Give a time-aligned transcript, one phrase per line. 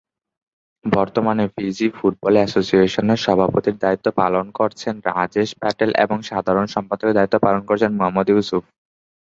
[0.85, 7.61] বর্তমানে Fiji football অ্যাসোসিয়েশনের সভাপতির দায়িত্ব পালন করছেন রাজেশ প্যাটেল এবং সাধারণ সম্পাদকের দায়িত্ব পালন
[7.69, 8.63] করছেন মুহাম্মদ ইউসুফ।